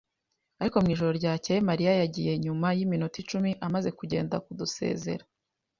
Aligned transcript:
Ariko 0.61 0.77
mwijoro 0.83 1.11
ryakeye 1.19 1.59
Mariya 1.69 1.91
yagiye 2.01 2.31
nyuma 2.45 2.67
yiminota 2.77 3.17
icumi 3.23 3.51
amaze 3.65 3.89
kugenda 3.99 4.35
kudusezera. 4.45 5.23